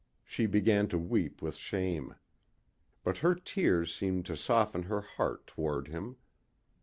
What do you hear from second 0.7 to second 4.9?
to weep with shame. But her tears seemed to soften